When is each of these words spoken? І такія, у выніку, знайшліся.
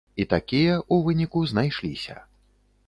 І 0.23 0.25
такія, 0.31 0.79
у 0.95 0.99
выніку, 1.09 1.45
знайшліся. 1.53 2.21